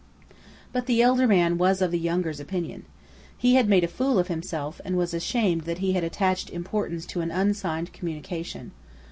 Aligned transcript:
But 0.73 0.87
the 0.87 0.99
elder 1.03 1.27
man 1.27 1.59
was 1.59 1.79
of 1.79 1.91
the 1.91 1.99
younger's 1.99 2.39
opinion. 2.39 2.85
He 3.37 3.53
had 3.53 3.69
made 3.69 3.83
a 3.83 3.87
fool 3.87 4.17
of 4.17 4.29
himself, 4.29 4.81
and 4.83 4.97
was 4.97 5.13
ashamed 5.13 5.65
that 5.65 5.77
he 5.77 5.91
had 5.93 6.03
attached 6.03 6.49
importance 6.49 7.05
to 7.05 7.21
an 7.21 7.29
unsigned 7.29 7.93
communication. 7.93 8.71